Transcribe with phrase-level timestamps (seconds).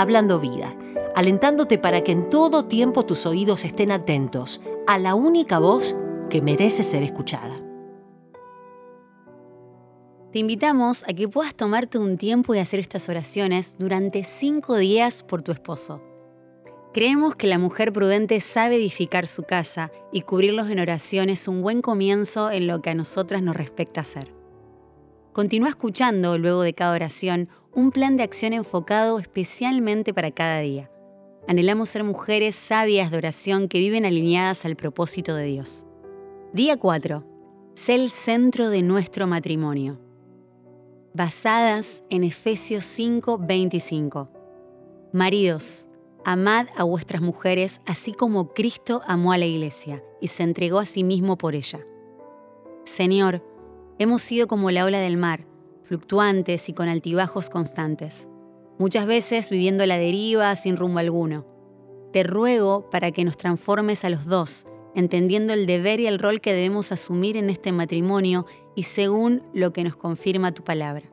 [0.00, 0.76] Hablando Vida,
[1.16, 5.96] alentándote para que en todo tiempo tus oídos estén atentos a la única voz
[6.30, 7.60] que merece ser escuchada.
[10.30, 15.24] Te invitamos a que puedas tomarte un tiempo y hacer estas oraciones durante cinco días
[15.24, 16.00] por tu esposo.
[16.94, 21.60] Creemos que la mujer prudente sabe edificar su casa y cubrirlos en oración es un
[21.60, 24.37] buen comienzo en lo que a nosotras nos respecta hacer.
[25.38, 30.90] Continúa escuchando, luego de cada oración, un plan de acción enfocado especialmente para cada día.
[31.46, 35.86] Anhelamos ser mujeres sabias de oración que viven alineadas al propósito de Dios.
[36.52, 37.24] Día 4.
[37.76, 40.00] Sé el centro de nuestro matrimonio
[41.14, 44.30] basadas en Efesios 5:25.
[45.12, 45.86] Maridos,
[46.24, 50.84] amad a vuestras mujeres así como Cristo amó a la iglesia y se entregó a
[50.84, 51.78] sí mismo por ella.
[52.84, 53.44] Señor,
[53.98, 55.46] hemos sido como la ola del mar,
[55.82, 58.28] fluctuantes y con altibajos constantes,
[58.78, 61.46] muchas veces viviendo la deriva sin rumbo alguno.
[62.12, 66.40] Te ruego para que nos transformes a los dos, entendiendo el deber y el rol
[66.40, 71.04] que debemos asumir en este matrimonio y según lo que nos confirma tu palabra.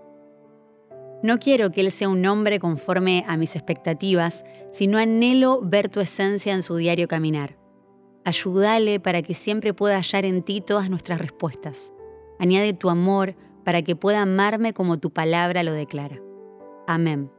[1.24, 6.00] No quiero que él sea un hombre conforme a mis expectativas, sino anhelo ver tu
[6.00, 7.58] esencia en su diario caminar.
[8.26, 11.92] Ayúdale para que siempre pueda hallar en ti todas nuestras respuestas.
[12.40, 16.22] Añade tu amor para que pueda amarme como tu palabra lo declara.
[16.88, 17.32] Amén.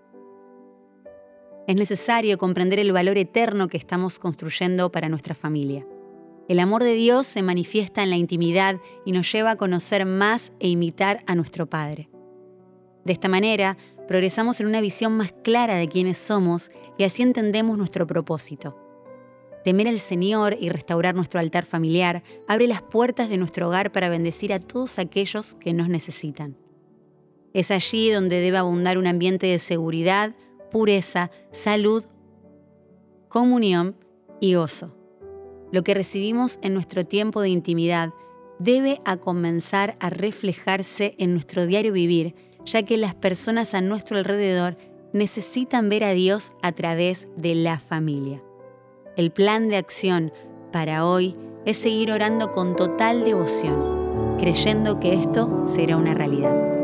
[1.66, 5.86] Es necesario comprender el valor eterno que estamos construyendo para nuestra familia.
[6.48, 10.52] El amor de Dios se manifiesta en la intimidad y nos lleva a conocer más
[10.60, 12.08] e imitar a nuestro Padre.
[13.04, 17.76] De esta manera, progresamos en una visión más clara de quiénes somos y así entendemos
[17.76, 18.85] nuestro propósito.
[19.66, 24.08] Temer al Señor y restaurar nuestro altar familiar abre las puertas de nuestro hogar para
[24.08, 26.56] bendecir a todos aquellos que nos necesitan.
[27.52, 30.36] Es allí donde debe abundar un ambiente de seguridad,
[30.70, 32.04] pureza, salud,
[33.28, 33.96] comunión
[34.40, 34.96] y gozo.
[35.72, 38.14] Lo que recibimos en nuestro tiempo de intimidad
[38.60, 44.78] debe comenzar a reflejarse en nuestro diario vivir, ya que las personas a nuestro alrededor
[45.12, 48.45] necesitan ver a Dios a través de la familia.
[49.16, 50.30] El plan de acción
[50.72, 51.34] para hoy
[51.64, 56.75] es seguir orando con total devoción, creyendo que esto será una realidad.